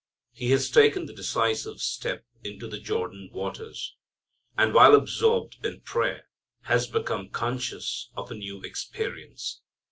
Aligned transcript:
He 0.31 0.49
had 0.49 0.61
taken 0.73 1.05
the 1.05 1.13
decisive 1.13 1.79
step 1.79 2.25
into 2.43 2.67
the 2.67 2.79
Jordan 2.79 3.29
waters. 3.31 3.95
And 4.57 4.73
while 4.73 4.95
absorbed 4.95 5.63
in 5.63 5.81
prayer 5.81 6.27
had 6.61 6.91
become 6.91 7.29
conscious 7.29 8.09
of 8.15 8.31
a 8.31 8.33
new 8.33 8.63
experience. 8.63 9.61